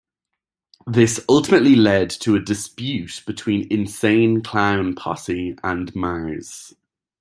[0.87, 6.73] This ultimately lead to a dispute between Insane Clown Posse and Marz.